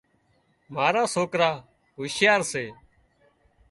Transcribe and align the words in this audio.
مارا 0.73 1.03
سوڪرا 1.13 1.51
هوشيار 1.97 2.41
سي 2.51 2.65